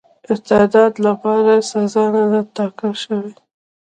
ارتداد 0.33 0.93
لپاره 1.05 1.53
سزا 1.71 2.05
نه 2.15 2.23
ده 2.31 2.39
ټاکله 2.55 2.93
سوې. 3.03 3.31